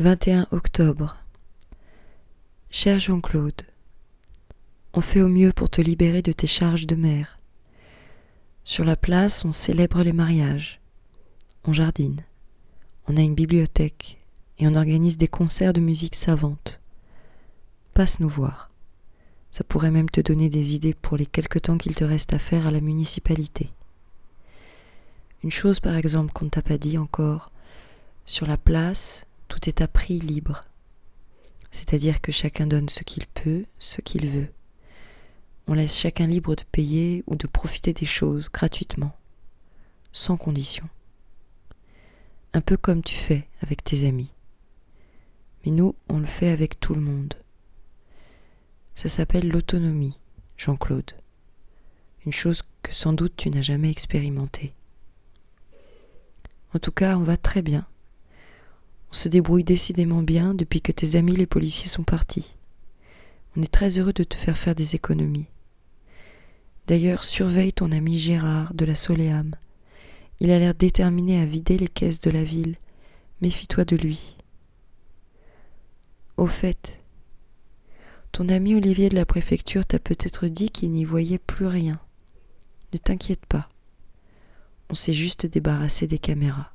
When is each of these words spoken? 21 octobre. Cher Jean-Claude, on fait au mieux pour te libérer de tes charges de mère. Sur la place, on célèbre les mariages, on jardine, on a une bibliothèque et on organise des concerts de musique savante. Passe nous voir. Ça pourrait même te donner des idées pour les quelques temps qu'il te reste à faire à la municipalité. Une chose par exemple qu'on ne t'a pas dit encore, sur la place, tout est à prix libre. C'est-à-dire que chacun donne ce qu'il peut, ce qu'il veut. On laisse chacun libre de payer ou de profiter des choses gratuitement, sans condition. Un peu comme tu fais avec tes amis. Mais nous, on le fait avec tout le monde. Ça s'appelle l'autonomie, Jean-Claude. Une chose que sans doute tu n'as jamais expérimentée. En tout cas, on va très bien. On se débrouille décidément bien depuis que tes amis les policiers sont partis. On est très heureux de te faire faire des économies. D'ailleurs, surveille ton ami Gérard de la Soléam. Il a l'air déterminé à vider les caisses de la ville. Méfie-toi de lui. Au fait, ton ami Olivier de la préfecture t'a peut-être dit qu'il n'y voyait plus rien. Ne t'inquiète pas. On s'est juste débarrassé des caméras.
21 0.00 0.46
octobre. 0.52 1.16
Cher 2.70 3.00
Jean-Claude, 3.00 3.62
on 4.94 5.00
fait 5.00 5.22
au 5.22 5.28
mieux 5.28 5.52
pour 5.52 5.68
te 5.68 5.80
libérer 5.80 6.22
de 6.22 6.30
tes 6.30 6.46
charges 6.46 6.86
de 6.86 6.94
mère. 6.94 7.40
Sur 8.62 8.84
la 8.84 8.94
place, 8.94 9.44
on 9.44 9.50
célèbre 9.50 10.04
les 10.04 10.12
mariages, 10.12 10.80
on 11.64 11.72
jardine, 11.72 12.20
on 13.08 13.16
a 13.16 13.22
une 13.22 13.34
bibliothèque 13.34 14.18
et 14.58 14.68
on 14.68 14.76
organise 14.76 15.18
des 15.18 15.26
concerts 15.26 15.72
de 15.72 15.80
musique 15.80 16.14
savante. 16.14 16.80
Passe 17.92 18.20
nous 18.20 18.28
voir. 18.28 18.70
Ça 19.50 19.64
pourrait 19.64 19.90
même 19.90 20.10
te 20.10 20.20
donner 20.20 20.48
des 20.48 20.76
idées 20.76 20.94
pour 20.94 21.16
les 21.16 21.26
quelques 21.26 21.62
temps 21.62 21.76
qu'il 21.76 21.96
te 21.96 22.04
reste 22.04 22.34
à 22.34 22.38
faire 22.38 22.68
à 22.68 22.70
la 22.70 22.80
municipalité. 22.80 23.72
Une 25.42 25.50
chose 25.50 25.80
par 25.80 25.96
exemple 25.96 26.32
qu'on 26.32 26.44
ne 26.44 26.50
t'a 26.50 26.62
pas 26.62 26.78
dit 26.78 26.98
encore, 26.98 27.50
sur 28.26 28.46
la 28.46 28.58
place, 28.58 29.24
tout 29.48 29.68
est 29.68 29.80
à 29.80 29.88
prix 29.88 30.20
libre. 30.20 30.60
C'est-à-dire 31.70 32.20
que 32.20 32.32
chacun 32.32 32.66
donne 32.66 32.88
ce 32.88 33.02
qu'il 33.02 33.26
peut, 33.26 33.64
ce 33.78 34.00
qu'il 34.00 34.28
veut. 34.28 34.48
On 35.66 35.74
laisse 35.74 35.96
chacun 35.96 36.26
libre 36.26 36.54
de 36.54 36.62
payer 36.64 37.24
ou 37.26 37.36
de 37.36 37.46
profiter 37.46 37.92
des 37.92 38.06
choses 38.06 38.48
gratuitement, 38.48 39.14
sans 40.12 40.36
condition. 40.36 40.88
Un 42.54 42.62
peu 42.62 42.76
comme 42.76 43.02
tu 43.02 43.14
fais 43.14 43.46
avec 43.60 43.84
tes 43.84 44.06
amis. 44.06 44.32
Mais 45.64 45.72
nous, 45.72 45.94
on 46.08 46.18
le 46.18 46.26
fait 46.26 46.48
avec 46.48 46.80
tout 46.80 46.94
le 46.94 47.00
monde. 47.00 47.34
Ça 48.94 49.08
s'appelle 49.08 49.48
l'autonomie, 49.48 50.18
Jean-Claude. 50.56 51.12
Une 52.24 52.32
chose 52.32 52.62
que 52.82 52.94
sans 52.94 53.12
doute 53.12 53.34
tu 53.36 53.50
n'as 53.50 53.60
jamais 53.60 53.90
expérimentée. 53.90 54.74
En 56.74 56.78
tout 56.78 56.92
cas, 56.92 57.16
on 57.16 57.22
va 57.22 57.36
très 57.36 57.62
bien. 57.62 57.86
On 59.10 59.14
se 59.14 59.28
débrouille 59.28 59.64
décidément 59.64 60.22
bien 60.22 60.54
depuis 60.54 60.80
que 60.80 60.92
tes 60.92 61.16
amis 61.16 61.36
les 61.36 61.46
policiers 61.46 61.88
sont 61.88 62.02
partis. 62.02 62.54
On 63.56 63.62
est 63.62 63.72
très 63.72 63.98
heureux 63.98 64.12
de 64.12 64.24
te 64.24 64.36
faire 64.36 64.58
faire 64.58 64.74
des 64.74 64.94
économies. 64.94 65.48
D'ailleurs, 66.86 67.24
surveille 67.24 67.72
ton 67.72 67.92
ami 67.92 68.18
Gérard 68.18 68.72
de 68.74 68.84
la 68.84 68.94
Soléam. 68.94 69.54
Il 70.40 70.50
a 70.50 70.58
l'air 70.58 70.74
déterminé 70.74 71.40
à 71.40 71.44
vider 71.44 71.76
les 71.76 71.88
caisses 71.88 72.20
de 72.20 72.30
la 72.30 72.44
ville. 72.44 72.76
Méfie-toi 73.40 73.84
de 73.84 73.96
lui. 73.96 74.36
Au 76.36 76.46
fait, 76.46 76.98
ton 78.32 78.48
ami 78.48 78.74
Olivier 78.74 79.08
de 79.08 79.16
la 79.16 79.26
préfecture 79.26 79.84
t'a 79.84 79.98
peut-être 79.98 80.46
dit 80.46 80.70
qu'il 80.70 80.92
n'y 80.92 81.04
voyait 81.04 81.38
plus 81.38 81.66
rien. 81.66 81.98
Ne 82.92 82.98
t'inquiète 82.98 83.44
pas. 83.46 83.68
On 84.90 84.94
s'est 84.94 85.12
juste 85.12 85.46
débarrassé 85.46 86.06
des 86.06 86.18
caméras. 86.18 86.72